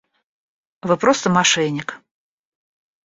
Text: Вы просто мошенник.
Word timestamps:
Вы 0.81 0.97
просто 0.97 1.29
мошенник. 1.29 2.01